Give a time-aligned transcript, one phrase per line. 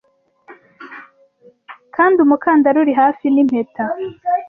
[1.95, 3.83] kandi umukandara uri hafi ni impeta